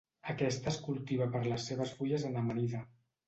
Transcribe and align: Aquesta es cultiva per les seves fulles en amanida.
Aquesta 0.31 0.71
es 0.71 0.79
cultiva 0.85 1.27
per 1.35 1.43
les 1.45 1.67
seves 1.71 1.93
fulles 1.99 2.27
en 2.31 2.39
amanida. 2.43 2.85